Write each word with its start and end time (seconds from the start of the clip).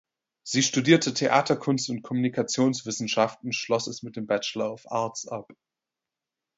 Sie 0.41 0.63
studierte 0.63 1.13
Theaterkunst 1.13 1.91
und 1.91 2.01
Kommunikationswissenschaft 2.01 3.43
und 3.43 3.53
schloss 3.53 3.85
es 3.85 4.01
mit 4.01 4.15
dem 4.15 4.25
Bachelor 4.25 4.73
of 4.73 4.91
Arts 4.91 5.27
ab. 5.27 5.53